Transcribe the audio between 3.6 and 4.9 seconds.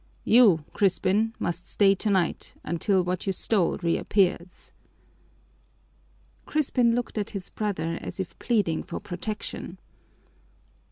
reappears."